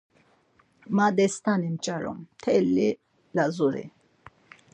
[0.95, 2.89] Ma destani p̌ç̌arum mteli
[3.35, 3.85] Lazuri.